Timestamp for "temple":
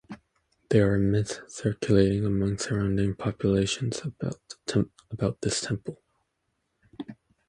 5.61-6.01